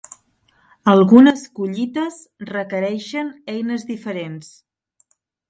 Algunes 0.93 1.43
collites 1.59 2.17
requereixen 2.53 3.31
eines 3.55 3.87
diferents. 3.93 4.51